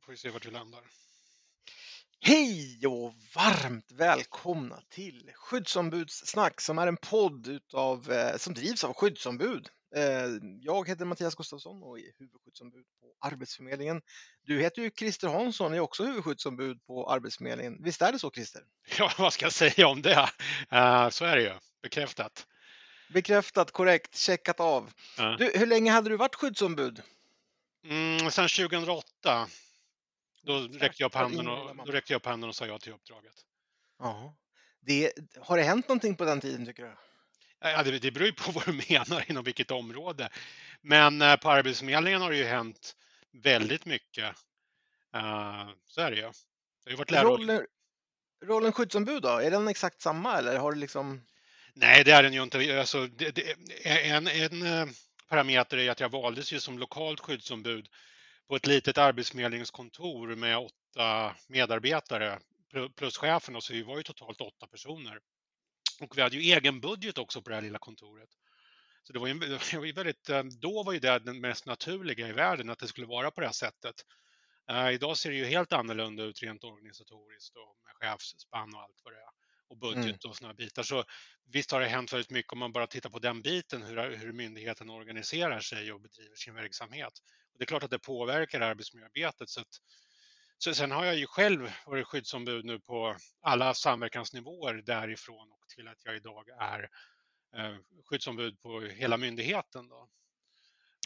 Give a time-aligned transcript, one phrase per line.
[0.00, 0.80] får vi se vart vi landar.
[2.20, 8.94] Hej och varmt välkomna till Skyddsombudssnack som är en podd utav, eh, som drivs av
[8.94, 9.68] skyddsombud.
[9.96, 10.26] Eh,
[10.60, 14.02] jag heter Mattias Gustafsson och är huvudskyddsombud på Arbetsförmedlingen.
[14.42, 17.82] Du heter ju Christer Hansson och är också huvudskyddsombud på Arbetsförmedlingen.
[17.82, 18.62] Visst är det så Christer?
[18.98, 20.30] Ja, vad ska jag säga om det?
[20.72, 21.52] Uh, så är det ju,
[21.82, 22.46] bekräftat.
[23.12, 24.92] Bekräftat, korrekt, checkat av.
[25.38, 27.02] Du, hur länge hade du varit skyddsombud?
[27.84, 29.48] Mm, sedan 2008.
[30.44, 32.92] Då räckte, jag upp handen och, då räckte jag upp handen och sa ja till
[32.92, 33.34] uppdraget.
[33.98, 34.36] Ja.
[34.80, 36.94] Det, har det hänt någonting på den tiden tycker du?
[37.60, 40.28] Ja, det, det beror ju på vad du menar inom vilket område.
[40.80, 42.96] Men uh, på Arbetsförmedlingen har det ju hänt
[43.32, 44.24] väldigt mycket.
[45.16, 46.32] Uh, så är det ju.
[46.84, 47.66] Det har varit rollen,
[48.44, 51.26] rollen skyddsombud då, är den exakt samma eller har du liksom?
[51.74, 52.78] Nej, det är den ju inte.
[52.78, 53.54] Alltså, det, det,
[53.84, 54.86] en, en eh,
[55.28, 57.88] parameter är att jag valdes ju som lokalt skyddsombud
[58.54, 62.38] på ett litet arbetsförmedlingskontor med åtta medarbetare
[62.96, 65.20] plus chefen och så vi var ju totalt åtta personer.
[66.00, 68.28] Och vi hade ju egen budget också på det här lilla kontoret.
[69.02, 71.66] Så det var ju, det var ju väldigt, eh, då var ju det den mest
[71.66, 73.94] naturliga i världen att det skulle vara på det här sättet.
[74.70, 79.00] Uh, idag ser det ju helt annorlunda ut rent organisatoriskt och med chefsspann och allt
[79.04, 80.18] vad det är och budget mm.
[80.28, 80.82] och sådana bitar.
[80.82, 81.04] Så
[81.52, 84.32] visst har det hänt väldigt mycket om man bara tittar på den biten, hur, hur
[84.32, 87.12] myndigheten organiserar sig och bedriver sin verksamhet.
[87.52, 89.48] Och det är klart att det påverkar arbetsmiljöarbetet.
[89.48, 89.80] Så, att,
[90.58, 95.88] så sen har jag ju själv varit skyddsombud nu på alla samverkansnivåer därifrån och till
[95.88, 96.88] att jag idag är
[97.56, 99.88] eh, skyddsombud på hela myndigheten.
[99.88, 100.08] Då.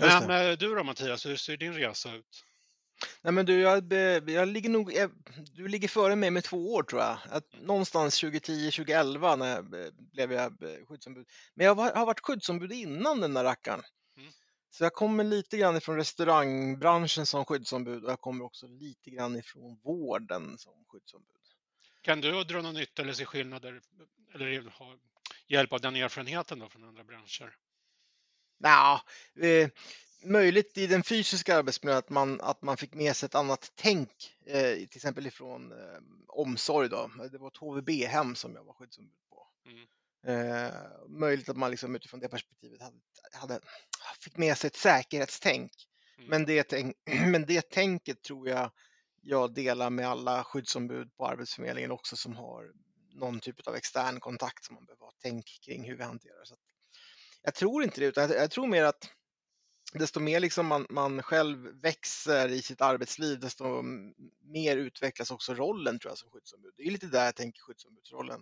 [0.01, 2.45] Men eh, du då Mattias, hur ser din resa ut?
[3.23, 3.93] Nej, men du, jag,
[4.31, 4.93] jag ligger nog,
[5.53, 7.19] du ligger före mig med två år tror jag.
[7.31, 9.65] Att någonstans 2010, 2011 när jag
[10.13, 11.27] blev jag skyddsombud.
[11.55, 13.83] Men jag har varit skyddsombud innan den där rackaren.
[14.17, 14.31] Mm.
[14.71, 19.37] Så jag kommer lite grann ifrån restaurangbranschen som skyddsombud och jag kommer också lite grann
[19.37, 21.37] ifrån vården som skyddsombud.
[22.01, 23.81] Kan du dra någon nytta eller se skillnader
[24.35, 24.99] eller ha
[25.47, 27.57] hjälp av den erfarenheten då från andra branscher?
[28.59, 29.03] Ja,
[29.41, 29.69] eh,
[30.23, 34.11] möjligt i den fysiska arbetsmiljön att man, att man fick med sig ett annat tänk,
[34.47, 35.99] eh, till exempel ifrån eh,
[36.29, 36.89] omsorg.
[36.89, 37.11] Då.
[37.33, 39.47] Det var ett HVB-hem som jag var skyddsombud på.
[39.71, 39.87] Mm.
[40.27, 40.73] Eh,
[41.09, 42.97] möjligt att man liksom utifrån det perspektivet hade,
[43.33, 43.61] hade,
[44.21, 45.73] fick med sig ett säkerhetstänk.
[46.19, 46.31] Mm.
[46.31, 46.73] Men, det,
[47.27, 48.71] men det tänket tror jag
[49.23, 52.73] jag delar med alla skyddsombud på Arbetsförmedlingen också som har
[53.15, 56.45] någon typ av extern kontakt som man behöver ha tänk kring hur vi hanterar.
[56.45, 56.57] Så
[57.43, 59.11] jag tror inte det, utan jag, jag tror mer att
[59.93, 63.83] desto mer liksom man, man själv växer i sitt arbetsliv, desto
[64.53, 66.73] mer utvecklas också rollen tror jag som skyddsombud.
[66.77, 68.41] Det är lite där jag tänker skyddsombudsrollen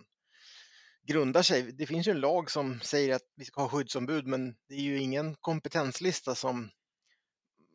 [1.07, 1.71] grundar sig.
[1.71, 4.81] Det finns ju en lag som säger att vi ska ha skyddsombud, men det är
[4.81, 6.69] ju ingen kompetenslista som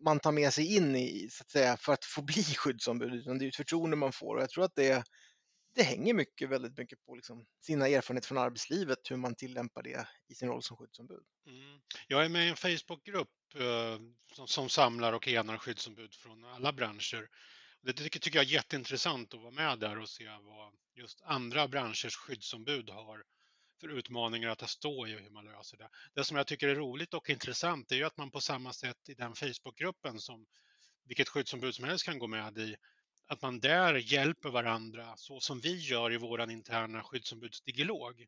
[0.05, 3.39] man tar med sig in i så att säga för att få bli skyddsombud, utan
[3.39, 5.05] det är ett förtroende man får och jag tror att det,
[5.75, 10.09] det hänger mycket, väldigt mycket på liksom sina erfarenheter från arbetslivet, hur man tillämpar det
[10.29, 11.25] i sin roll som skyddsombud.
[11.47, 11.81] Mm.
[12.09, 13.99] Jag är med i en Facebookgrupp Eh,
[14.35, 17.29] som, som samlar och enar skyddsombud från alla branscher.
[17.83, 22.17] Det tycker jag är jätteintressant att vara med där och se vad just andra branschers
[22.17, 23.25] skyddsombud har
[23.81, 25.89] för utmaningar att stå i och hur man löser det.
[26.15, 29.09] Det som jag tycker är roligt och intressant är ju att man på samma sätt
[29.09, 30.47] i den Facebookgruppen som
[31.05, 32.77] vilket skyddsombud som helst kan gå med i,
[33.27, 38.21] att man där hjälper varandra så som vi gör i vår interna skyddsombudsdialog.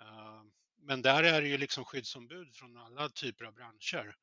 [0.00, 0.42] Eh,
[0.80, 4.16] men där är det ju liksom skyddsombud från alla typer av branscher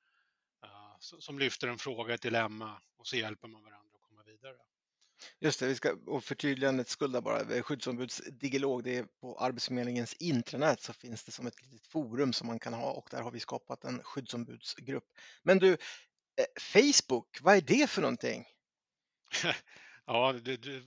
[0.99, 4.55] som lyfter en fråga, ett dilemma och så hjälper man varandra att komma vidare.
[5.39, 10.93] Just det, vi ska, och förtydligandets skull bara, skyddsombudsdialog, det är på Arbetsförmedlingens intranät så
[10.93, 13.83] finns det som ett litet forum som man kan ha och där har vi skapat
[13.83, 15.05] en skyddsombudsgrupp.
[15.43, 18.45] Men du, eh, Facebook, vad är det för någonting?
[20.07, 20.81] ja, det, det,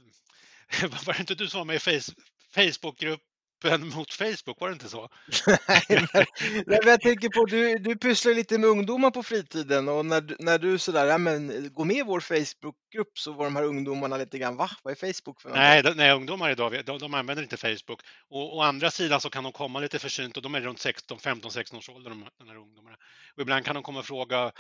[1.07, 2.15] var det inte du som var med i face,
[2.55, 3.21] Facebookgrupp
[3.65, 5.09] öppen mot Facebook, var det inte så?
[5.69, 10.37] Nej, men jag tänker på, du, du pysslar lite med ungdomar på fritiden och när,
[10.39, 14.17] när du sådär, ja men gå med i vår Facebookgrupp så var de här ungdomarna
[14.17, 14.71] lite grann, va?
[14.83, 15.83] Vad är Facebook för någonting?
[15.85, 18.01] Nej, nej ungdomar idag, de, de använder inte Facebook.
[18.29, 21.19] Och å andra sidan så kan de komma lite försynt och de är runt 16,
[21.19, 22.97] 15, 16 års ålder, de här ungdomarna.
[23.37, 24.53] Och ibland kan de komma och fråga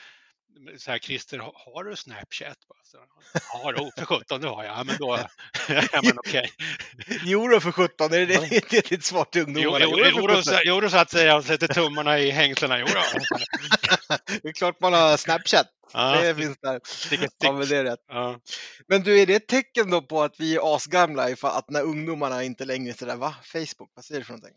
[0.78, 2.58] så här, Christer, har du Snapchat?
[3.52, 4.78] ja, då, för sjutton, det har jag.
[4.78, 5.18] Ja, men då,
[5.92, 6.52] ja, men okej.
[7.24, 9.84] Jo då, för sjutton, är det, det, det, det ditt svar till ungdomarna?
[9.84, 10.04] Jo, jo,
[10.64, 12.78] jo, då, så att säga, och sätter tummarna i hängslena.
[12.78, 13.18] Jo då.
[14.42, 15.66] det är klart man har Snapchat.
[15.92, 16.80] Ja, det finns där.
[17.38, 18.04] Ja, men det är rätt.
[18.08, 18.40] Ja.
[18.86, 22.44] Men du, är det ett tecken då på att vi är asgamla, att när ungdomarna
[22.44, 23.34] inte längre sådär, va?
[23.42, 24.54] Facebook, vad säger du för någonting?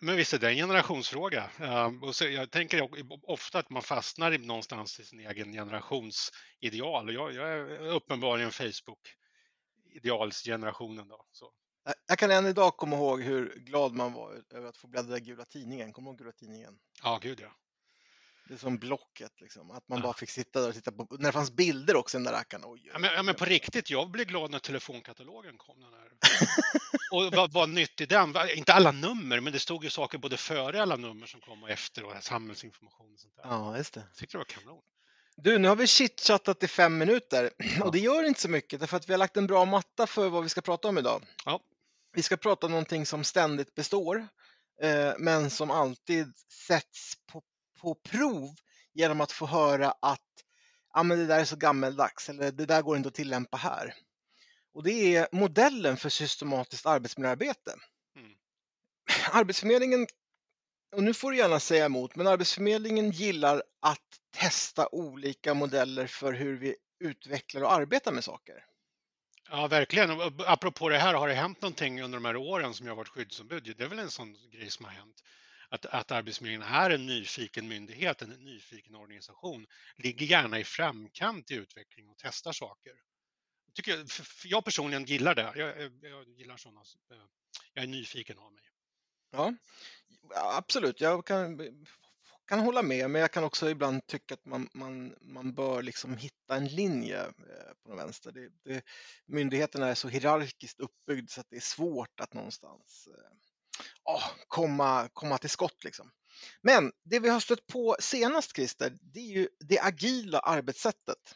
[0.00, 1.50] Men visst är det en generationsfråga.
[1.58, 2.88] Ehm, och så jag tänker
[3.22, 7.14] ofta att man fastnar någonstans i sin egen generations ideal.
[7.14, 11.08] Jag, jag är uppenbarligen Facebook-idealsgenerationen.
[11.08, 11.50] Då, så.
[12.06, 15.20] Jag kan än idag komma ihåg hur glad man var över att få bläddra i
[15.20, 15.92] gula tidningen.
[15.92, 16.78] Kommer du ihåg gula tidningen?
[17.02, 17.48] Ja, gud ja.
[18.48, 19.70] Det är som Blocket, liksom.
[19.70, 20.02] att man ja.
[20.02, 22.62] bara fick sitta där och titta på, när det fanns bilder också den där rackaren.
[22.66, 25.80] Oj, ja, men, ja, men på riktigt, jag blev glad när telefonkatalogen kom.
[25.80, 26.08] Den här.
[27.12, 28.34] och vad var nytt i den?
[28.56, 31.70] Inte alla nummer, men det stod ju saker både före alla nummer som kom och
[31.70, 33.42] efter och samhällsinformation och sånt där.
[33.44, 34.00] Ja, just det.
[34.00, 34.82] Jag tyckte det var kanon.
[35.36, 37.50] Du, nu har vi chitchattat i fem minuter
[37.82, 40.28] och det gör inte så mycket därför att vi har lagt en bra matta för
[40.28, 41.22] vad vi ska prata om idag.
[41.44, 41.60] Ja.
[42.12, 44.28] Vi ska prata om någonting som ständigt består,
[44.82, 46.32] eh, men som alltid
[46.66, 47.42] sätts på,
[47.84, 48.54] på prov
[48.92, 50.20] genom att få höra att
[50.90, 53.94] ah, men det där är så gammeldags eller det där går inte att tillämpa här.
[54.74, 57.74] Och det är modellen för systematiskt arbetsmiljöarbete.
[58.16, 58.30] Mm.
[59.32, 60.06] Arbetsförmedlingen,
[60.96, 66.32] och nu får du gärna säga emot, men Arbetsförmedlingen gillar att testa olika modeller för
[66.32, 68.64] hur vi utvecklar och arbetar med saker.
[69.50, 70.10] Ja, verkligen.
[70.46, 73.74] apropå det här, har det hänt någonting under de här åren som jag varit skyddsombud?
[73.78, 75.22] Det är väl en sån grej som har hänt.
[75.74, 79.66] Att, att Arbetsförmedlingen är en nyfiken myndighet, en nyfiken organisation,
[79.96, 82.92] ligger gärna i framkant i utveckling och testar saker.
[83.74, 84.06] Tycker jag,
[84.44, 85.52] jag personligen gillar det.
[85.54, 86.80] Jag, jag gillar sådana.
[87.10, 87.16] Eh,
[87.72, 88.62] jag är nyfiken av mig.
[89.30, 89.54] Ja,
[90.30, 91.00] absolut.
[91.00, 91.56] Jag kan
[92.46, 96.16] kan hålla med, men jag kan också ibland tycka att man, man, man bör liksom
[96.16, 98.32] hitta en linje eh, på den vänster.
[98.32, 98.84] Det, det,
[99.26, 103.36] myndigheterna är så hierarkiskt uppbyggd så att det är svårt att någonstans eh,
[104.04, 105.84] oh, komma, komma till skott.
[105.84, 106.10] Liksom.
[106.62, 111.34] Men det vi har stött på senast, Christer, det är ju det agila arbetssättet.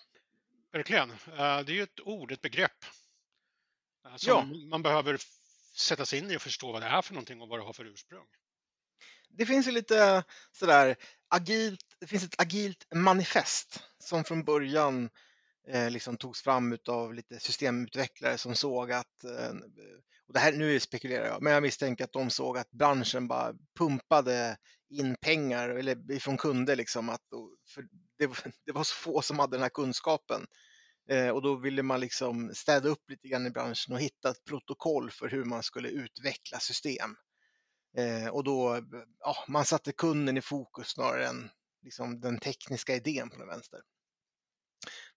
[0.72, 1.10] Verkligen.
[1.10, 2.84] Eh, det är ju ett ord, ett begrepp
[4.16, 4.68] som ja.
[4.70, 5.18] man behöver
[5.76, 7.72] sätta sig in i och förstå vad det är för någonting och vad det har
[7.72, 8.26] för ursprung
[9.28, 10.96] det finns ju lite sådär
[11.28, 15.10] agilt, det finns ett agilt manifest som från början
[15.68, 19.54] eh, liksom togs fram av lite systemutvecklare som såg att, eh,
[20.26, 23.54] och det här nu spekulerar jag, men jag misstänker att de såg att branschen bara
[23.78, 24.56] pumpade
[24.90, 27.22] in pengar eller från kunder liksom att
[27.74, 27.82] för
[28.18, 28.26] det,
[28.66, 30.46] det var så få som hade den här kunskapen
[31.10, 34.44] eh, och då ville man liksom städa upp lite grann i branschen och hitta ett
[34.44, 37.16] protokoll för hur man skulle utveckla system.
[37.96, 38.82] Eh, och då,
[39.20, 41.50] ja, man satte kunden i fokus snarare än
[41.82, 43.80] liksom, den tekniska idén på den vänster.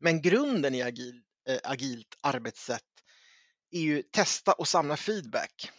[0.02, 2.84] Men grunden i agil, eh, agilt arbetssätt
[3.72, 5.72] är ju testa och samla feedback.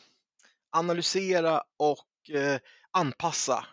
[0.71, 2.61] Analysera och eh,
[2.91, 3.67] anpassa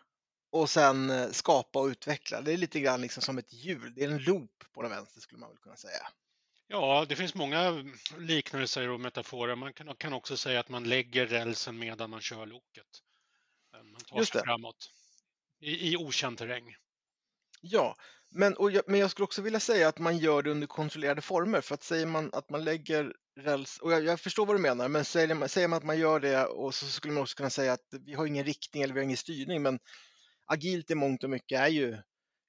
[0.52, 2.42] och sen eh, skapa och utveckla.
[2.42, 5.22] Det är lite grann liksom som ett hjul, det är en loop på den vänster
[5.22, 6.08] skulle man väl kunna säga.
[6.68, 7.86] Ja, det finns många
[8.18, 9.56] liknelser och metaforer.
[9.56, 12.88] Man kan, kan också säga att man lägger rälsen medan man kör loket.
[13.72, 14.46] Man tar Just sig det.
[14.46, 14.92] framåt
[15.60, 16.76] i, i okänd terräng.
[17.62, 17.96] Ja,
[18.32, 21.22] men, och jag, men jag skulle också vilja säga att man gör det under kontrollerade
[21.22, 21.62] former.
[21.62, 24.88] För att säger man att man lägger räls, och jag, jag förstår vad du menar,
[24.88, 27.50] men säger man, säger man att man gör det och så skulle man också kunna
[27.50, 29.62] säga att vi har ingen riktning eller vi har ingen styrning.
[29.62, 29.80] Men
[30.46, 31.98] agilt i mångt och mycket är ju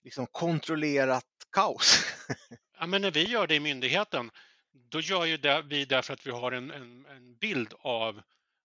[0.05, 2.05] liksom kontrollerat kaos.
[2.79, 4.31] ja, men när vi gör det i myndigheten,
[4.91, 8.23] då gör ju det, vi det för att vi har en, en, en bild av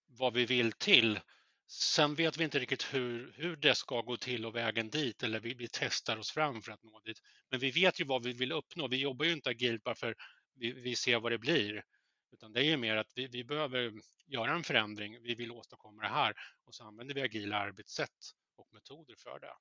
[0.07, 1.19] vad vi vill till
[1.67, 5.39] Sen vet vi inte riktigt hur, hur det ska gå till och vägen dit eller
[5.39, 7.21] vi, vi testar oss fram för att nå dit.
[7.49, 8.87] Men vi vet ju vad vi vill uppnå.
[8.87, 10.15] Vi jobbar ju inte agilt bara för
[10.55, 11.83] vi, vi ser vad det blir.
[12.31, 13.93] Utan det är ju mer att vi, vi behöver
[14.27, 15.21] göra en förändring.
[15.21, 16.33] Vi vill åstadkomma det här
[16.65, 19.53] och så använder vi agila arbetssätt och metoder för det.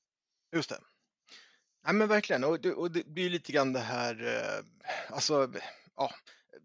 [0.57, 0.79] Just det.
[1.87, 4.65] Ja, men verkligen, och det, och det blir lite grann det här, eh,
[5.15, 5.53] alltså,
[5.97, 6.11] ja,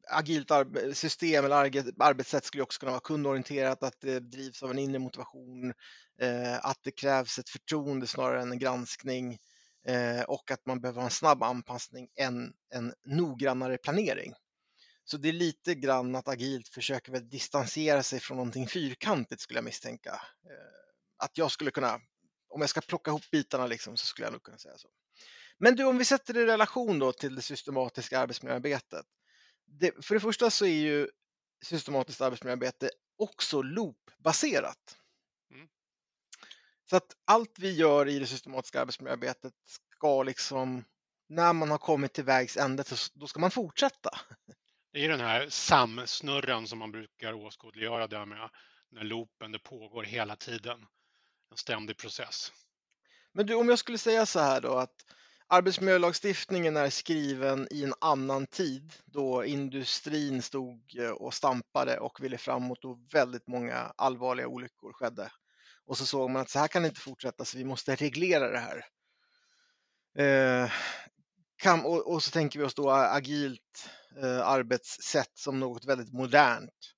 [0.10, 0.52] agilt
[0.94, 1.56] system eller
[2.00, 5.74] arbetssätt skulle också kunna vara kundorienterat, att det drivs av en inre motivation,
[6.22, 9.38] eh, att det krävs ett förtroende snarare än en granskning
[9.88, 14.34] eh, och att man behöver ha en snabb anpassning än en noggrannare planering.
[15.04, 19.58] Så det är lite grann att agilt försöker väl distansera sig från någonting fyrkantigt skulle
[19.58, 20.10] jag misstänka.
[20.10, 22.00] Eh, att jag skulle kunna,
[22.50, 24.90] om jag ska plocka ihop bitarna liksom, så skulle jag nog kunna säga så.
[25.58, 29.06] Men du, om vi sätter det i relation då till det systematiska arbetsmiljöarbetet
[29.70, 31.10] det, för det första så är ju
[31.62, 34.98] systematiskt arbetsmiljöarbete också loopbaserat.
[35.52, 35.68] Mm.
[36.90, 40.84] Så att allt vi gör i det systematiska arbetsmiljöarbetet ska liksom,
[41.30, 42.84] när man har kommit till vägs ände,
[43.14, 44.10] då ska man fortsätta.
[44.92, 48.50] Det är den här samsnurran som man brukar åskådliggöra där med,
[48.92, 50.86] när loopen, det pågår hela tiden.
[51.52, 52.54] En ständig process.
[53.32, 55.06] Men du, om jag skulle säga så här då att
[55.52, 62.38] Arbetsmiljölagstiftningen är skriven i en annan tid då industrin stod eh, och stampade och ville
[62.38, 65.32] framåt och väldigt många allvarliga olyckor skedde.
[65.86, 68.52] och så såg man att så här kan det inte fortsätta så vi måste reglera
[68.52, 68.86] det här.
[70.18, 70.72] Eh,
[71.56, 73.90] kan, och, och, så tänker vi oss då agilt
[74.22, 76.94] eh, arbetssätt som något väldigt modernt.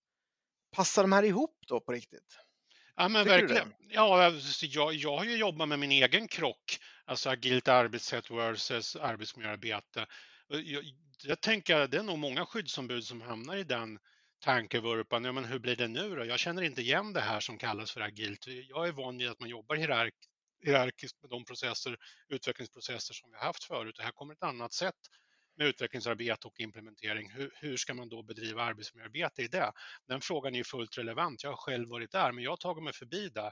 [0.76, 2.38] Passar de här ihop då på riktigt?
[2.96, 3.74] Ja men Tycker verkligen.
[3.90, 8.96] Ja, alltså, jag, jag har ju jobbat med min egen krock, alltså agilt arbetssätt versus
[8.96, 10.06] arbetsmiljöarbete.
[10.48, 10.84] Jag,
[11.24, 14.00] jag tänker det är nog många skyddsombud som hamnar i den
[14.44, 15.24] tankevurpan.
[15.24, 16.26] Ja, men hur blir det nu då?
[16.26, 18.48] Jag känner inte igen det här som kallas för agilt.
[18.48, 20.14] Jag är van vid att man jobbar hierark,
[20.66, 21.98] hierarkiskt med de processer,
[22.30, 23.96] utvecklingsprocesser som vi har haft förut.
[23.98, 24.96] Det här kommer ett annat sätt
[25.62, 27.32] med utvecklingsarbete och implementering.
[27.32, 29.72] Hur, hur, ska man då bedriva arbetsmiljöarbete i det?
[30.08, 31.44] Den frågan är fullt relevant.
[31.44, 33.52] Jag har själv varit där, men jag har tagit mig förbi det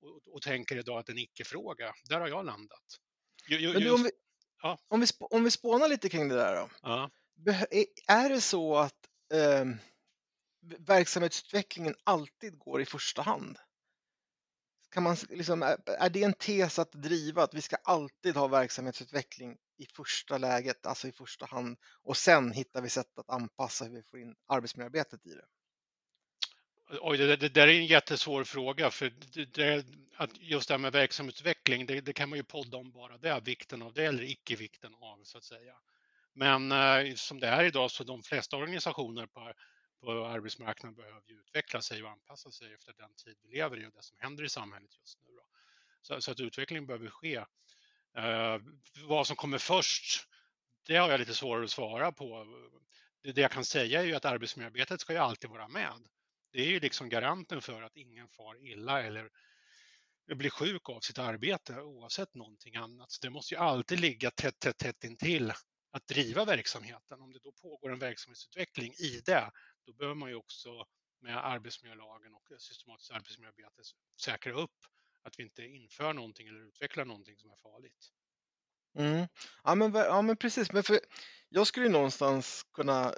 [0.00, 1.94] och, och tänker idag att det är en icke-fråga.
[2.08, 2.84] Där har jag landat.
[3.48, 4.10] Just, men du, om, vi,
[4.62, 4.78] ja.
[4.88, 6.68] om, vi, om vi spånar lite kring det där då.
[6.82, 7.10] Ja.
[8.08, 9.64] Är det så att eh,
[10.78, 13.58] verksamhetsutvecklingen alltid går i första hand?
[14.90, 19.56] Kan man, liksom, är det en tes att driva att vi ska alltid ha verksamhetsutveckling
[19.76, 23.92] i första läget, alltså i första hand och sen hittar vi sätt att anpassa hur
[23.92, 25.46] vi får in arbetsmiljöarbetet i det?
[27.00, 29.12] Oj, det, det där är en jättesvår fråga för
[29.46, 33.18] det, att just det här med verksamhetsutveckling, det, det, kan man ju podda om bara
[33.18, 35.76] det, vikten av det eller icke-vikten av så att säga.
[36.32, 39.52] Men eh, som det är idag så de flesta organisationer på
[40.00, 43.86] på arbetsmarknaden behöver ju utveckla sig och anpassa sig efter den tid vi lever i
[43.86, 45.38] och det som händer i samhället just nu.
[46.02, 47.44] Så, så, att utvecklingen behöver ske.
[48.16, 48.60] Eh,
[49.04, 50.26] vad som kommer först,
[50.86, 52.46] det har jag lite svårare att svara på.
[53.22, 55.92] Det, det jag kan säga är ju att arbetsmiljöarbetet ska ju alltid vara med.
[56.52, 59.30] Det är ju liksom garanten för att ingen far illa eller
[60.34, 63.10] blir sjuk av sitt arbete oavsett någonting annat.
[63.10, 65.52] Så det måste ju alltid ligga tätt, tätt, tätt intill
[65.90, 67.20] att driva verksamheten.
[67.20, 69.50] Om det då pågår en verksamhetsutveckling i det,
[69.86, 70.86] då behöver man ju också
[71.20, 73.82] med arbetsmiljölagen och systematiskt arbetsmiljöarbete
[74.20, 74.76] säkra upp
[75.26, 78.12] att vi inte inför någonting eller utvecklar någonting som är farligt.
[78.98, 79.26] Mm.
[79.64, 81.00] Ja, men, ja men precis, men för
[81.48, 83.14] jag skulle någonstans kunna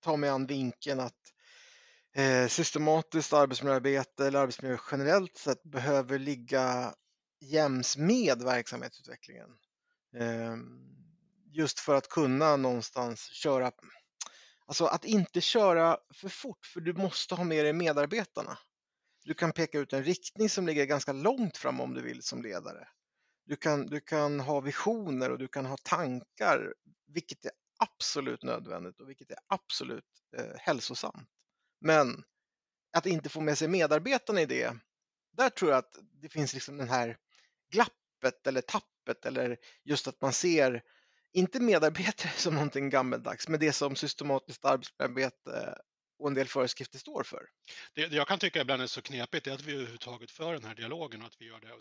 [0.00, 1.32] ta mig an vinkeln att
[2.16, 6.94] eh, systematiskt arbetsmiljöarbete eller arbetsmiljö generellt sett behöver ligga
[7.40, 9.50] jäms med verksamhetsutvecklingen.
[10.16, 10.56] Eh,
[11.52, 13.72] just för att kunna någonstans köra
[14.66, 18.58] Alltså att inte köra för fort, för du måste ha med dig medarbetarna.
[19.28, 22.42] Du kan peka ut en riktning som ligger ganska långt fram om du vill som
[22.42, 22.88] ledare.
[23.46, 26.74] Du kan, du kan ha visioner och du kan ha tankar,
[27.06, 30.04] vilket är absolut nödvändigt och vilket är absolut
[30.36, 31.28] eh, hälsosamt.
[31.80, 32.24] Men
[32.92, 34.76] att inte få med sig medarbetarna i det,
[35.36, 37.16] där tror jag att det finns liksom den här
[37.72, 40.82] glappet eller tappet eller just att man ser
[41.32, 45.78] inte medarbetare som någonting gammeldags, men det som systematiskt arbetsarbete
[46.18, 47.48] och en del föreskrifter står för.
[47.94, 50.74] Det, jag kan tycka ibland är så knepigt är att vi överhuvudtaget för den här
[50.74, 51.72] dialogen och att vi gör det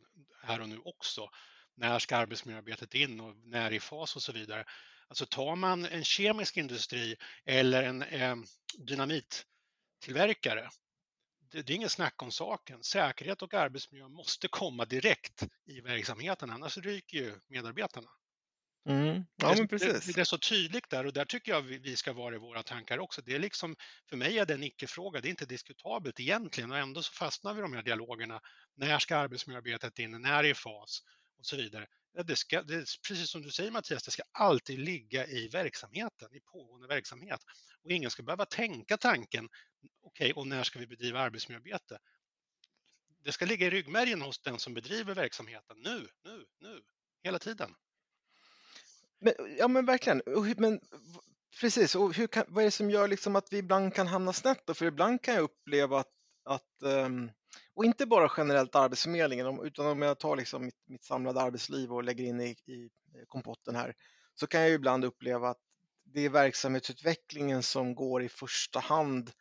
[0.47, 1.29] här och nu också.
[1.75, 4.65] När ska arbetsmiljöarbetet in och när i fas och så vidare.
[5.07, 7.15] Alltså tar man en kemisk industri
[7.45, 8.35] eller en eh,
[8.77, 10.69] dynamittillverkare,
[11.51, 12.83] det, det är inget snack om saken.
[12.83, 18.09] Säkerhet och arbetsmiljö måste komma direkt i verksamheten, annars ryker ju medarbetarna.
[18.87, 19.25] Mm.
[19.35, 20.05] Ja, men precis.
[20.05, 22.63] Det, det, är så tydligt där och där tycker jag vi ska vara i våra
[22.63, 23.21] tankar också.
[23.21, 23.75] Det är liksom,
[24.09, 27.53] för mig är det en icke-fråga, det är inte diskutabelt egentligen och ändå så fastnar
[27.53, 28.41] vi i de här dialogerna.
[28.75, 30.11] När ska arbetsmiljöarbetet in?
[30.21, 31.01] När är i fas?
[31.39, 31.87] Och så vidare.
[32.25, 36.39] Det ska, det precis som du säger Mattias, det ska alltid ligga i verksamheten, i
[36.39, 37.39] pågående verksamhet.
[37.83, 39.49] Och ingen ska behöva tänka tanken,
[40.01, 41.99] okej, okay, och när ska vi bedriva arbetsmiljöarbete?
[43.23, 46.81] Det ska ligga i ryggmärgen hos den som bedriver verksamheten nu, nu, nu,
[47.23, 47.75] hela tiden.
[49.19, 50.21] Men, ja men verkligen.
[50.57, 50.79] Men,
[51.61, 54.33] precis, och hur kan, vad är det som gör liksom att vi ibland kan hamna
[54.33, 54.73] snett då?
[54.73, 56.11] För ibland kan jag uppleva att,
[56.45, 57.31] att um,
[57.73, 62.03] och inte bara generellt Arbetsförmedlingen, utan om jag tar liksom mitt, mitt samlade arbetsliv och
[62.03, 63.95] lägger in i, i eh, kompotten här,
[64.35, 65.61] så kan jag ibland uppleva att
[66.03, 69.31] det är verksamhetsutvecklingen som går i första hand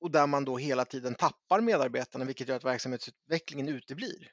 [0.00, 4.32] och där man då hela tiden tappar medarbetarna, vilket gör att verksamhetsutvecklingen uteblir.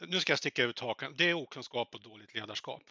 [0.00, 1.14] Nu ska jag sticka ut hakan.
[1.18, 2.82] Det är okunskap och dåligt ledarskap.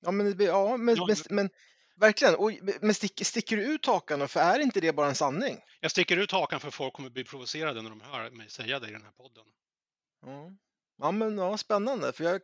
[0.00, 1.50] Ja, men, ja, men, ja, men, men
[1.96, 2.34] verkligen.
[2.34, 5.60] Och, men stick, sticker du ut hakan För är inte det bara en sanning?
[5.80, 8.88] Jag sticker ut hakan för folk kommer bli provocerade när de hör mig säga det
[8.88, 9.44] i den här podden.
[10.22, 10.50] Ja,
[10.98, 12.12] ja men ja, spännande.
[12.12, 12.40] För jag,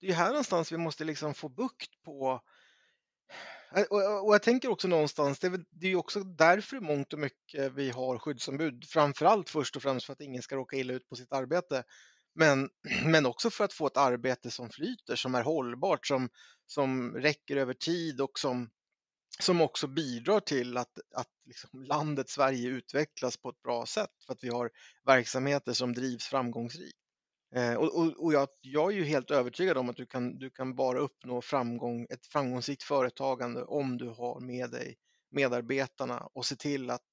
[0.00, 2.40] det är ju här någonstans vi måste liksom få bukt på
[3.90, 7.12] och, och jag tänker också någonstans, det är, det är ju också därför i mångt
[7.12, 8.84] och mycket vi har skyddsombud.
[8.84, 11.84] Framförallt först och främst för att ingen ska råka illa ut på sitt arbete.
[12.38, 12.70] Men,
[13.04, 16.28] men också för att få ett arbete som flyter, som är hållbart, som,
[16.66, 18.70] som räcker över tid och som
[19.40, 24.32] som också bidrar till att, att liksom landet Sverige utvecklas på ett bra sätt för
[24.32, 24.70] att vi har
[25.04, 26.98] verksamheter som drivs framgångsrikt.
[27.54, 30.50] Eh, och, och, och jag, jag, är ju helt övertygad om att du kan, du
[30.50, 34.96] kan bara uppnå framgång, ett framgångsrikt företagande om du har med dig
[35.30, 37.06] medarbetarna och ser till att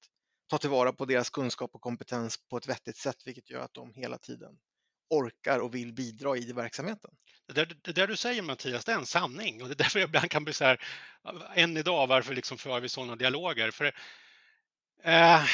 [0.46, 3.94] ta tillvara på deras kunskap och kompetens på ett vettigt sätt, vilket gör att de
[3.94, 4.58] hela tiden
[5.10, 7.10] orkar och vill bidra i verksamheten.
[7.46, 9.98] Det där, det där du säger Mattias, det är en sanning och det är därför
[9.98, 10.80] jag ibland kan bli så här,
[11.54, 13.70] än idag, varför liksom för vi sådana dialoger?
[13.70, 13.84] För
[15.02, 15.44] eh,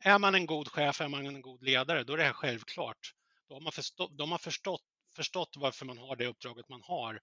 [0.00, 3.14] är man en god chef, är man en god ledare, då är det här självklart.
[3.48, 4.82] Då har man förstått, de har förstått,
[5.16, 7.20] förstått varför man har det uppdraget man har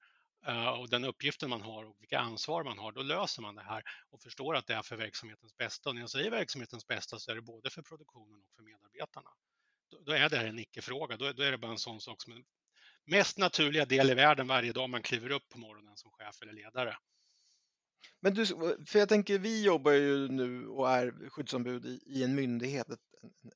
[0.47, 2.91] eh, och den uppgiften man har och vilka ansvar man har.
[2.91, 5.89] Då löser man det här och förstår att det är för verksamhetens bästa.
[5.89, 9.29] Och när jag säger verksamhetens bästa så är det både för produktionen och för medarbetarna.
[10.05, 11.17] Då, är det här en icke-fråga.
[11.17, 12.43] Då, då, är det bara en sån sak som en
[13.05, 16.53] mest naturliga del i världen varje dag man kliver upp på morgonen som chef eller
[16.53, 16.97] ledare.
[18.19, 18.45] Men du,
[18.85, 22.97] för jag tänker, vi jobbar ju nu och är skyddsombud i, i en myndighet, en,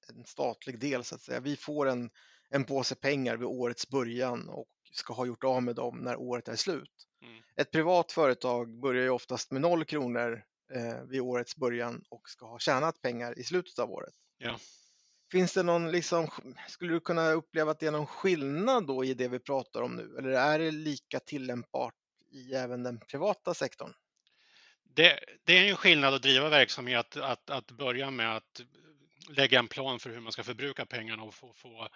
[0.09, 1.39] en, statlig del så att säga.
[1.39, 2.09] Vi får en
[2.49, 6.47] en påse pengar vid årets början och ska ha gjort av med dem när året
[6.47, 7.07] är slut.
[7.21, 7.41] Mm.
[7.55, 12.45] Ett privat företag börjar ju oftast med noll kronor eh, vid årets början och ska
[12.45, 14.13] ha tjänat pengar i slutet av året.
[14.37, 14.59] Ja.
[15.31, 16.27] Finns det någon, liksom,
[16.67, 19.95] skulle du kunna uppleva att det är någon skillnad då i det vi pratar om
[19.95, 20.15] nu?
[20.17, 21.93] Eller är det lika tillämpbart
[22.31, 23.93] i även den privata sektorn?
[24.83, 28.61] Det, det är en skillnad att driva verksamhet, att, att börja med att
[29.29, 31.87] lägga en plan för hur man ska förbruka pengarna och få, få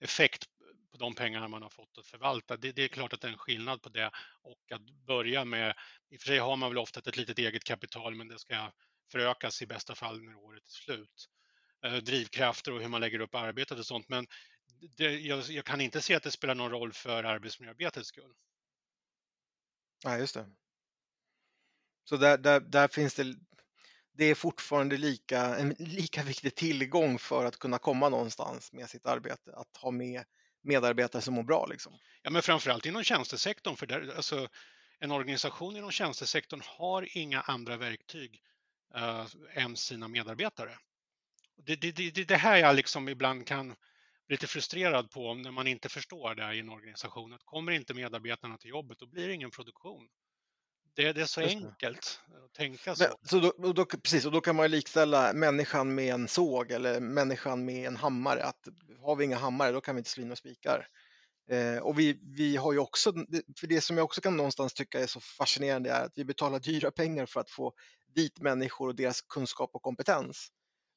[0.00, 0.44] effekt
[0.92, 2.56] på de pengarna man har fått att förvalta.
[2.56, 4.10] Det, det, är klart att det är en skillnad på det
[4.42, 5.74] och att börja med,
[6.10, 8.72] i och för sig har man väl ofta ett litet eget kapital men det ska
[9.12, 11.28] förökas i bästa fall när året är slut.
[11.84, 14.26] Eh, drivkrafter och hur man lägger upp arbetet och sånt men
[14.96, 18.32] det, jag, jag, kan inte se att det spelar någon roll för arbetsmiljöarbetets skull.
[20.04, 20.46] Nej, ja, just det.
[22.04, 23.34] Så där, där, där finns det
[24.16, 29.06] det är fortfarande lika, en lika viktig tillgång för att kunna komma någonstans med sitt
[29.06, 30.24] arbete, att ha med
[30.62, 31.66] medarbetare som mår bra.
[31.66, 31.98] Liksom.
[32.22, 34.48] Ja, men framförallt inom tjänstesektorn, för där, alltså,
[34.98, 38.42] en organisation inom tjänstesektorn har inga andra verktyg
[38.96, 40.78] uh, än sina medarbetare.
[41.56, 43.66] Det, det, det, det här jag liksom ibland kan
[44.26, 47.32] bli lite frustrerad på när man inte förstår det i en organisation.
[47.32, 50.08] Att kommer inte medarbetarna till jobbet, då blir det ingen produktion.
[50.94, 53.04] Det, det är så enkelt att tänka så.
[53.04, 57.00] Men, så då, då, precis, och då kan man likställa människan med en såg eller
[57.00, 58.44] människan med en hammare.
[58.44, 58.68] Att
[59.02, 60.88] har vi inga hammare, då kan vi inte slå in och spikar.
[61.50, 63.12] Eh, och vi, vi har ju också,
[63.60, 66.58] för det som jag också kan någonstans tycka är så fascinerande är att vi betalar
[66.58, 67.72] dyra pengar för att få
[68.14, 70.50] dit människor och deras kunskap och kompetens.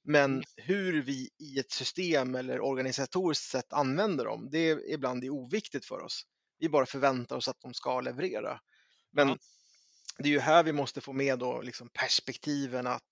[0.03, 0.43] Men mm.
[0.55, 5.85] hur vi i ett system eller organisatoriskt sätt använder dem, det är ibland är oviktigt
[5.85, 6.25] för oss.
[6.59, 8.59] Vi bara förväntar oss att de ska leverera.
[9.11, 9.37] Men
[10.17, 13.03] det är ju här vi måste få med då liksom perspektiven att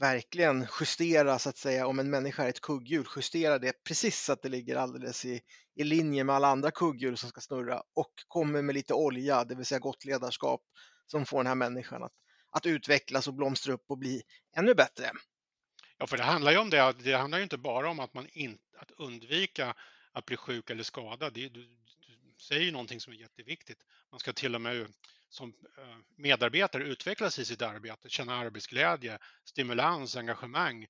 [0.00, 4.32] verkligen justera så att säga om en människa är ett kugghjul, justera det precis så
[4.32, 5.40] att det ligger alldeles i,
[5.74, 9.54] i linje med alla andra kugghjul som ska snurra och kommer med lite olja, det
[9.54, 10.60] vill säga gott ledarskap
[11.06, 12.12] som får den här människan att,
[12.50, 14.22] att utvecklas och blomstra upp och bli
[14.56, 15.10] ännu bättre.
[16.00, 16.94] Ja, för det handlar ju om det.
[16.98, 19.74] Det handlar ju inte bara om att man in, att undvika
[20.12, 21.32] att bli sjuk eller skadad.
[21.34, 21.66] Det, du,
[22.06, 23.78] du säger ju någonting som är jätteviktigt.
[24.10, 24.86] Man ska till och med
[25.28, 30.86] som eh, medarbetare utvecklas i sitt arbete, känna arbetsglädje, stimulans, engagemang.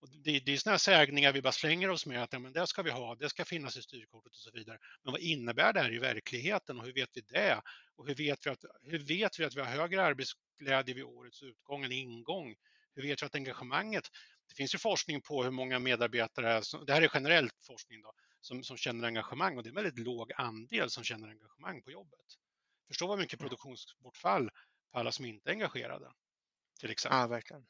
[0.00, 2.66] Och det, det är sådana sägningar vi bara slänger oss med att ja, men det
[2.66, 4.78] ska vi ha, det ska finnas i styrkortet och så vidare.
[5.04, 7.62] Men vad innebär det här i verkligheten och hur vet vi det?
[7.96, 11.42] Och hur vet vi att, hur vet vi, att vi har högre arbetsglädje vid årets
[11.42, 12.54] utgång än ingång?
[12.94, 14.10] Hur vet vi att engagemanget,
[14.50, 18.62] det finns ju forskning på hur många medarbetare, det här är generellt forskning då, som,
[18.62, 22.26] som känner engagemang och det är en väldigt låg andel som känner engagemang på jobbet.
[22.88, 24.50] Förstå vad mycket produktionsbortfall
[24.92, 26.12] på alla som inte är engagerade.
[26.80, 27.18] Till exempel.
[27.18, 27.66] Ja, verkligen.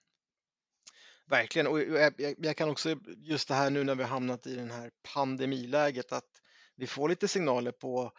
[1.27, 4.73] Verkligen, och jag, jag, kan också just det här nu när vi hamnat i det
[4.73, 6.29] här pandemiläget att
[6.77, 8.13] vi får lite signaler på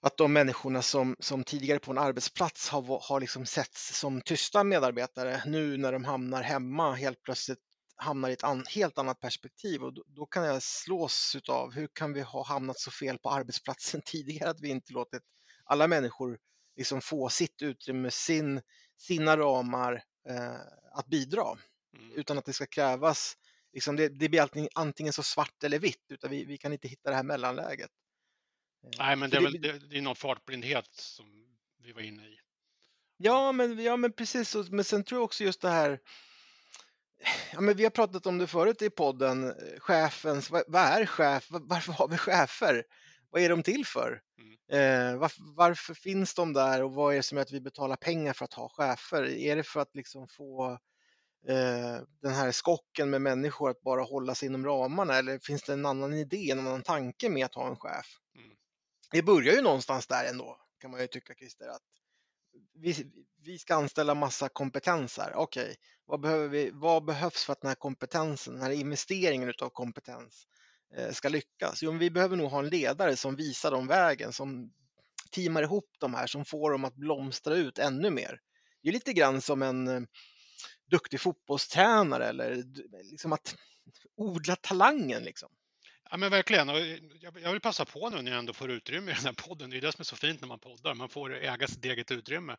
[0.00, 4.64] att de människorna som, som tidigare på en arbetsplats har, har liksom setts som tysta
[4.64, 7.65] medarbetare nu när de hamnar hemma helt plötsligt
[7.96, 11.88] hamnar i ett an, helt annat perspektiv och då, då, kan jag slås av hur
[11.92, 15.22] kan vi ha hamnat så fel på arbetsplatsen tidigare att vi inte låtit
[15.64, 16.38] alla människor
[16.76, 18.62] liksom få sitt utrymme, sin,
[18.96, 20.60] sina ramar eh,
[20.92, 21.44] att bidra.
[21.96, 22.12] Mm.
[22.14, 23.36] Utan att det ska krävas,
[23.72, 27.10] liksom det, det blir antingen så svart eller vitt, utan vi, vi kan inte hitta
[27.10, 27.90] det här mellanläget.
[28.84, 31.26] Eh, Nej, men det är, väl, det, det är någon fartblindhet som
[31.82, 32.38] vi var inne i.
[33.16, 34.54] Ja, men, ja, men precis.
[34.54, 36.00] Men sen tror jag också just det här
[37.52, 41.46] Ja, men vi har pratat om det förut i podden, chefens, vad, vad är chef,
[41.50, 42.84] varför har vi chefer?
[43.30, 44.20] Vad är de till för?
[44.38, 45.12] Mm.
[45.12, 47.96] Eh, varför, varför, finns de där och vad är det som gör att vi betalar
[47.96, 49.24] pengar för att ha chefer?
[49.24, 50.78] Är det för att liksom få
[51.48, 55.72] eh, den här skocken med människor att bara hålla sig inom ramarna eller finns det
[55.72, 58.06] en annan idé, en annan tanke med att ha en chef?
[58.34, 58.56] Mm.
[59.10, 61.82] Det börjar ju någonstans där ändå, kan man ju tycka Christer, att
[62.74, 63.12] vi,
[63.46, 65.32] vi ska anställa massa kompetenser.
[65.34, 65.76] Okej, okay.
[66.06, 70.46] vad, behöver vi, vad behövs för att den här kompetensen, den här investeringen av kompetens
[70.96, 71.82] eh, ska lyckas?
[71.82, 74.72] Jo, men vi behöver nog ha en ledare som visar dem vägen, som
[75.30, 78.40] teamar ihop de här, som får dem att blomstra ut ännu mer.
[78.82, 80.02] Det är lite grann som en eh,
[80.90, 82.64] duktig fotbollstränare eller
[83.02, 83.56] liksom att
[84.16, 85.22] odla talangen.
[85.22, 85.48] Liksom.
[86.10, 86.68] Ja men verkligen.
[86.68, 86.98] Och eh,
[87.42, 89.70] jag vill passa på nu när jag ändå får utrymme i den här podden.
[89.70, 90.94] Det är det som är så fint när man poddar.
[90.94, 92.56] Man får äga sitt eget utrymme.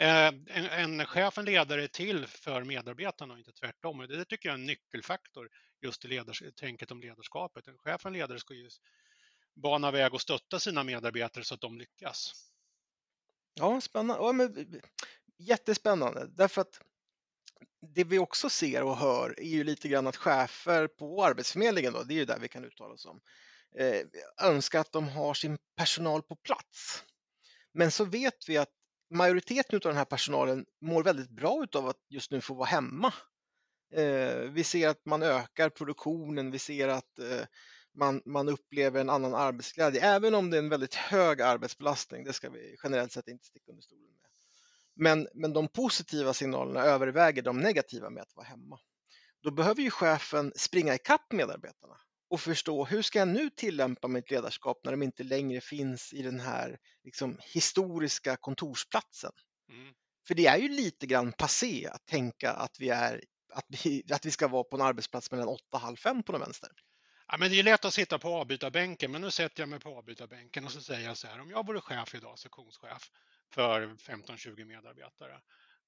[0.00, 0.66] Eh, en,
[1.00, 4.00] en chef, en ledare är till för medarbetarna och inte tvärtom.
[4.00, 5.48] Och det tycker jag är en nyckelfaktor
[5.80, 7.68] just i leders, tänket om ledarskapet.
[7.68, 8.68] En chef, en ledare ska ju
[9.54, 12.32] bana väg och stötta sina medarbetare så att de lyckas.
[13.54, 14.24] Ja, spännande.
[14.24, 14.80] Ja, men, eh,
[15.38, 16.26] jättespännande.
[16.36, 16.80] Därför att
[17.94, 22.02] det vi också ser och hör är ju lite grann att chefer på Arbetsförmedlingen, då,
[22.02, 23.20] det är ju där vi kan uttala oss om,
[23.78, 24.02] eh,
[24.42, 27.04] önskar att de har sin personal på plats.
[27.72, 28.79] Men så vet vi att
[29.10, 33.14] majoriteten av den här personalen mår väldigt bra av att just nu få vara hemma.
[33.94, 37.46] Eh, vi ser att man ökar produktionen, vi ser att eh,
[37.94, 42.24] man, man upplever en annan arbetsglädje, även om det är en väldigt hög arbetsbelastning.
[42.24, 44.30] Det ska vi generellt sett inte sticka under stolen med.
[44.94, 48.78] Men, men de positiva signalerna överväger de negativa med att vara hemma.
[49.42, 51.96] Då behöver ju chefen springa ikapp medarbetarna
[52.30, 56.22] och förstå hur ska jag nu tillämpa mitt ledarskap när de inte längre finns i
[56.22, 59.32] den här liksom, historiska kontorsplatsen.
[59.68, 59.94] Mm.
[60.28, 64.26] För det är ju lite grann passé att tänka att vi, är, att vi, att
[64.26, 66.70] vi ska vara på en arbetsplats mellan 8 och halv fem på den vänster.
[67.26, 69.98] Ja, men det är lätt att sitta på avbytarbänken, men nu sätter jag mig på
[69.98, 73.10] avbytarbänken och så säger jag så här, om jag vore chef idag, sektionschef,
[73.54, 75.40] för 15-20 medarbetare.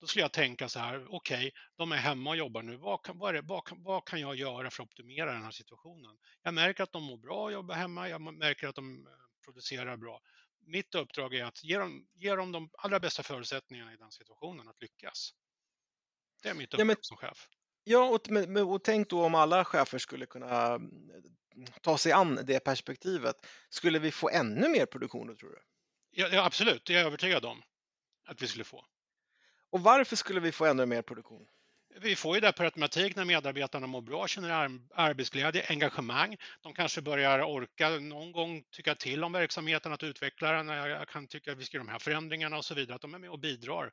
[0.03, 2.77] Då skulle jag tänka så här, okej, okay, de är hemma och jobbar nu.
[2.77, 5.51] Vad kan, vad, det, vad, kan, vad kan jag göra för att optimera den här
[5.51, 6.17] situationen?
[6.43, 8.09] Jag märker att de mår bra att jobba hemma.
[8.09, 9.13] Jag märker att de eh,
[9.45, 10.21] producerar bra.
[10.61, 14.69] Mitt uppdrag är att ge dem, ge dem de allra bästa förutsättningarna i den situationen
[14.69, 15.35] att lyckas.
[16.43, 17.49] Det är mitt uppdrag ja, men, som chef.
[17.85, 21.01] Ja, och, och tänk då om alla chefer skulle kunna mm,
[21.81, 23.37] ta sig an det perspektivet.
[23.69, 25.63] Skulle vi få ännu mer produktion då, tror du?
[26.11, 27.63] Ja, ja, absolut, det är jag övertygad om
[28.27, 28.87] att vi skulle få.
[29.73, 31.47] Och varför skulle vi få ännu mer produktion?
[32.01, 36.37] Vi får ju det per automatik när medarbetarna mår bra, känner arbetsglädje, engagemang.
[36.61, 40.69] De kanske börjar orka någon gång tycka till om verksamheten, att utveckla den.
[40.69, 43.15] Jag kan tycka att vi ska göra de här förändringarna och så vidare, att de
[43.15, 43.93] är med och bidrar.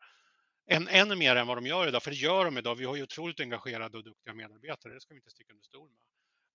[0.68, 2.76] Än, ännu mer än vad de gör idag, för det gör de idag.
[2.76, 5.89] Vi har ju otroligt engagerade och duktiga medarbetare, det ska vi inte sticka under stol
[5.89, 6.00] med.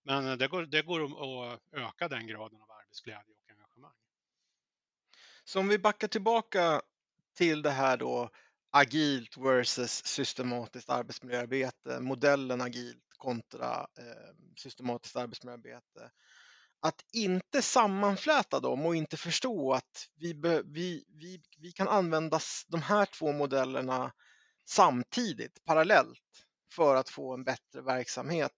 [0.04, 3.96] Men det går, det går att öka den graden av arbetsglädje och engagemang.
[5.44, 6.82] Så om vi backar tillbaka
[7.36, 8.30] till det här då
[8.76, 16.10] agilt versus systematiskt arbetsmiljöarbete, modellen agilt kontra eh, systematiskt arbetsmiljöarbete.
[16.80, 20.32] Att inte sammanfläta dem och inte förstå att vi,
[20.64, 24.12] vi, vi, vi kan använda de här två modellerna
[24.68, 28.52] samtidigt, parallellt, för att få en bättre verksamhet.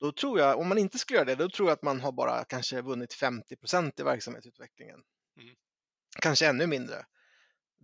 [0.00, 2.12] Då tror jag, om man inte skulle göra det, då tror jag att man har
[2.12, 5.00] bara kanske vunnit 50% i verksamhetsutvecklingen.
[5.40, 5.54] Mm
[6.20, 7.04] kanske ännu mindre.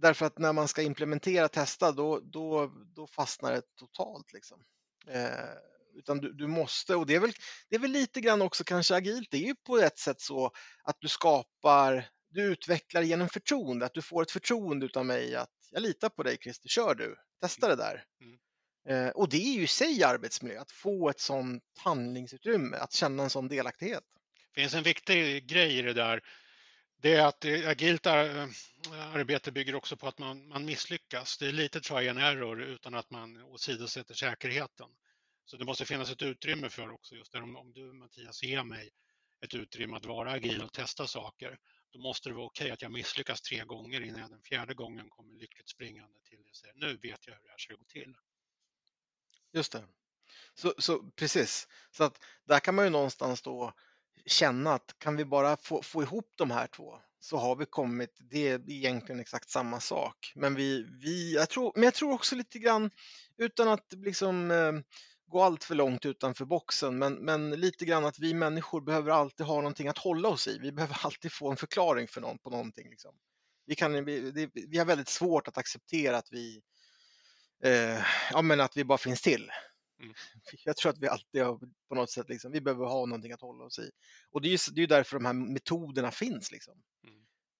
[0.00, 4.32] Därför att när man ska implementera testa då, då, då fastnar det totalt.
[4.32, 4.64] Liksom.
[5.08, 5.54] Eh,
[5.94, 7.32] utan du, du, måste, och det är, väl,
[7.68, 10.52] det är väl lite grann också kanske agilt, det är ju på ett sätt så
[10.84, 15.50] att du skapar, du utvecklar genom förtroende, att du får ett förtroende utav mig att
[15.70, 18.04] jag litar på dig Christer, kör du, testa det där.
[18.20, 18.38] Mm.
[18.88, 23.22] Eh, och det är ju i sig arbetsmiljö, att få ett sådant handlingsutrymme, att känna
[23.22, 24.04] en sån delaktighet.
[24.54, 26.20] Det finns en viktig grej i det där
[27.00, 28.12] det är att agilt eh,
[28.92, 31.38] arbete bygger också på att man, man misslyckas.
[31.38, 34.88] Det är lite try and error utan att man åsidosätter säkerheten.
[35.44, 37.38] Så det måste finnas ett utrymme för också just det.
[37.38, 38.90] Om, om du Mattias ger mig
[39.44, 41.58] ett utrymme att vara agil och testa saker,
[41.90, 44.74] då måste det vara okej okay att jag misslyckas tre gånger innan jag den fjärde
[44.74, 47.74] gången kommer lyckligt springande till det och säger nu vet jag hur det här ska
[47.74, 48.14] gå till.
[49.52, 49.84] Just det.
[50.54, 53.72] Så, så precis, så att där kan man ju någonstans då
[54.26, 58.16] känna att kan vi bara få, få ihop de här två så har vi kommit,
[58.18, 60.32] det är egentligen exakt samma sak.
[60.34, 62.90] Men, vi, vi, jag, tror, men jag tror också lite grann,
[63.38, 64.72] utan att liksom eh,
[65.26, 69.46] gå allt för långt utanför boxen, men, men lite grann att vi människor behöver alltid
[69.46, 70.58] ha någonting att hålla oss i.
[70.58, 72.90] Vi behöver alltid få en förklaring för någon, på någonting.
[72.90, 73.14] Liksom.
[73.66, 76.62] Vi, kan, vi, det, vi har väldigt svårt att acceptera att vi,
[77.64, 77.98] eh,
[78.32, 79.50] ja, men att vi bara finns till.
[80.00, 80.14] Mm.
[80.64, 81.58] Jag tror att vi alltid har,
[81.88, 83.90] på något sätt, liksom, vi behöver ha någonting att hålla oss i.
[84.30, 86.52] Och det är ju det är därför de här metoderna finns.
[86.52, 86.82] Liksom.
[87.04, 87.18] Mm.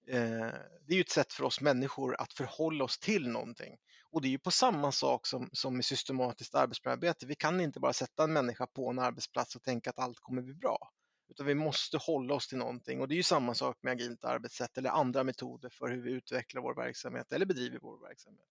[0.09, 0.53] Eh,
[0.87, 3.77] det är ju ett sätt för oss människor att förhålla oss till någonting.
[4.11, 7.25] Och det är ju på samma sak som, som i systematiskt arbetsmiljöarbete.
[7.25, 10.41] Vi kan inte bara sätta en människa på en arbetsplats och tänka att allt kommer
[10.41, 10.77] bli bra.
[11.29, 14.23] Utan vi måste hålla oss till någonting och det är ju samma sak med agilt
[14.23, 18.45] arbetssätt eller andra metoder för hur vi utvecklar vår verksamhet eller bedriver vår verksamhet.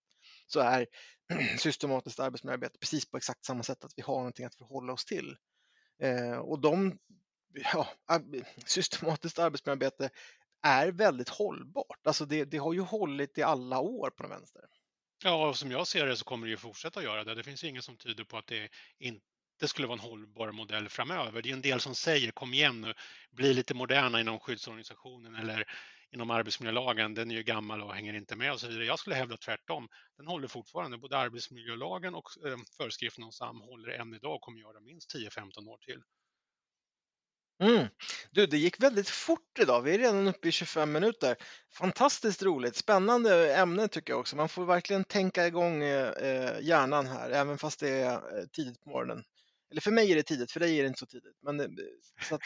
[0.49, 0.87] Så är
[1.59, 5.37] systematiskt arbetsmiljöarbete precis på exakt samma sätt att vi har någonting att förhålla oss till.
[6.03, 6.99] Eh, och de,
[7.73, 7.89] ja,
[8.67, 10.11] systematiskt arbetsmiljöarbete
[10.63, 12.07] är väldigt hållbart.
[12.07, 14.63] Alltså det, det har ju hållit i alla år på den vänster.
[15.25, 17.35] Ja, och som jag ser det så kommer det ju fortsätta göra det.
[17.35, 19.23] Det finns inget som tyder på att det inte
[19.67, 21.43] skulle vara en hållbar modell framöver.
[21.43, 22.95] Det är en del som säger kom igen nu,
[23.31, 25.65] bli lite moderna inom skyddsorganisationen eller
[26.15, 27.15] inom arbetsmiljölagen.
[27.15, 28.85] Den är ju gammal och hänger inte med och så vidare.
[28.85, 29.89] Jag skulle hävda tvärtom.
[30.17, 30.99] Den håller fortfarande.
[30.99, 35.69] Både arbetsmiljölagen och eh, föreskrifterna om SAM håller än idag och kommer göra minst 10-15
[35.69, 36.03] år till.
[37.63, 37.87] Mm.
[38.31, 39.83] Du, det gick väldigt fort idag.
[39.83, 41.37] Vi är redan uppe i 25 minuter.
[41.75, 42.77] Fantastiskt roligt.
[42.77, 44.37] Spännande ämne tycker jag också.
[44.37, 48.91] Man får verkligen tänka igång eh, hjärnan här, även fast det är eh, tidigt på
[48.91, 49.25] morgonen.
[49.71, 51.37] Eller för mig är det tidigt, för dig är det inte så tidigt.
[51.43, 51.67] Men, eh,
[52.29, 52.43] så att,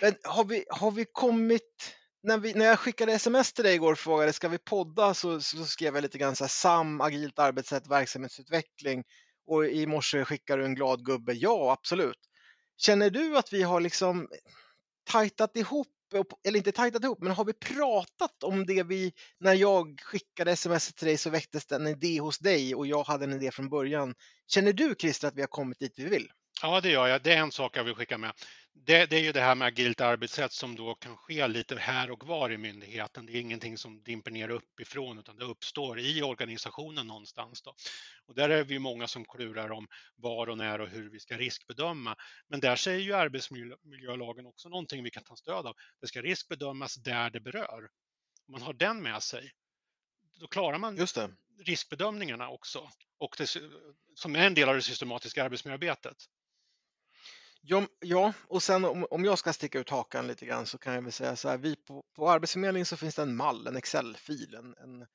[0.00, 1.96] men har, vi, har vi kommit...
[2.26, 5.40] När, vi, när jag skickade sms till dig igår och frågade ska vi podda så,
[5.40, 9.04] så skrev jag lite grann så här, SAM, agilt arbetssätt, verksamhetsutveckling.
[9.46, 11.32] Och i morse skickade du en glad gubbe.
[11.32, 12.18] Ja, absolut.
[12.76, 14.28] Känner du att vi har liksom
[15.10, 15.86] tajtat ihop,
[16.48, 20.94] eller inte tajtat ihop, men har vi pratat om det vi, när jag skickade sms
[20.94, 23.68] till dig så väcktes det en idé hos dig och jag hade en idé från
[23.68, 24.14] början.
[24.46, 26.28] Känner du Christer att vi har kommit dit vi vill?
[26.62, 27.22] Ja, det gör jag.
[27.22, 28.32] Det är en sak jag vill skicka med.
[28.84, 32.10] Det, det, är ju det här med agilt arbetssätt som då kan ske lite här
[32.10, 33.26] och var i myndigheten.
[33.26, 37.62] Det är ingenting som dimper ner uppifrån utan det uppstår i organisationen någonstans.
[37.62, 37.74] Då.
[38.26, 41.36] Och där är vi många som klurar om var och när och hur vi ska
[41.36, 42.16] riskbedöma.
[42.48, 45.76] Men där säger ju arbetsmiljölagen också någonting vi kan ta stöd av.
[46.00, 47.88] Det ska riskbedömas där det berör.
[48.46, 49.52] Om man har den med sig,
[50.40, 51.30] då klarar man Just det.
[51.64, 52.90] riskbedömningarna också.
[53.18, 53.56] Och det,
[54.14, 56.16] som är en del av det systematiska arbetsmiljöarbetet.
[57.68, 60.94] Ja, ja, och sen om, om jag ska sticka ut hakan lite grann så kan
[60.94, 63.76] jag väl säga så här, vi på, på Arbetsförmedlingen så finns det en mall, en
[63.76, 65.06] Excel-fil, en, en,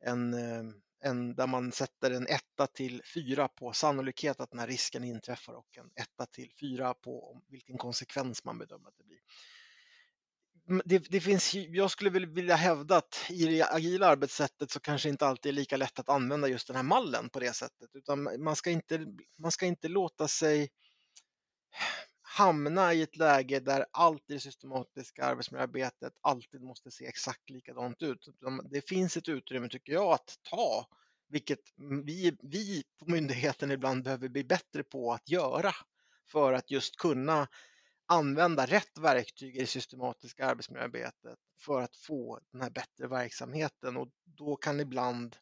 [0.00, 4.66] en, eh, en, där man sätter en etta till fyra på sannolikhet att den här
[4.66, 9.20] risken inträffar och en etta till fyra på vilken konsekvens man bedömer att det blir.
[10.84, 15.26] Det, det, finns, jag skulle vilja hävda att i det agila arbetssättet så kanske inte
[15.26, 18.56] alltid är lika lätt att använda just den här mallen på det sättet, utan man
[18.56, 19.06] ska inte,
[19.38, 20.70] man ska inte låta sig
[22.32, 28.02] hamna i ett läge där allt i det systematiska arbetsmiljöarbetet alltid måste se exakt likadant
[28.02, 28.22] ut.
[28.22, 28.34] Typ
[28.70, 30.86] det finns ett utrymme, tycker jag, att ta,
[31.28, 31.60] vilket
[32.04, 35.72] vi, vi på myndigheten ibland behöver bli bättre på att göra
[36.32, 37.48] för att just kunna
[38.06, 44.08] använda rätt verktyg i det systematiska arbetsmiljöarbetet för att få den här bättre verksamheten och
[44.24, 45.36] då kan ibland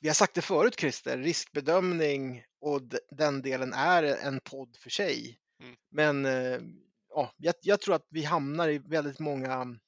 [0.00, 5.38] vi har sagt det förut Christer, riskbedömning och den delen är en podd för sig.
[5.60, 5.76] Mm.
[5.90, 6.60] Men eh,
[7.08, 9.78] ja, jag, jag, tror att vi hamnar i väldigt många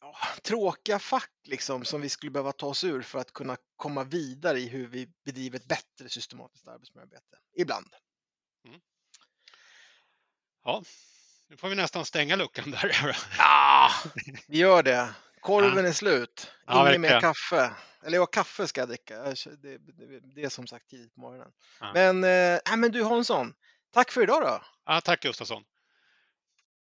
[0.00, 4.04] ja, tråkiga fack liksom, som vi skulle behöva ta oss ur för att kunna komma
[4.04, 7.38] vidare i hur vi bedriver ett bättre systematiskt arbetsmiljöarbete.
[7.56, 7.94] Ibland.
[8.64, 8.80] Mm.
[10.64, 10.82] Ja,
[11.48, 13.16] nu får vi nästan stänga luckan där.
[13.38, 13.90] Ja,
[14.48, 15.14] vi gör det.
[15.40, 15.88] Korven ja.
[15.90, 16.52] är slut.
[16.66, 17.70] Ja, Inget mer kaffe.
[18.04, 19.22] Eller ja, kaffe ska jag dricka.
[19.22, 21.52] Det, det, det är som sagt tidigt på morgonen.
[21.80, 21.92] Ja.
[21.94, 23.54] Men, äh, men du Hansson,
[23.92, 24.60] tack för idag då.
[24.86, 25.62] Ja, tack Gustafsson.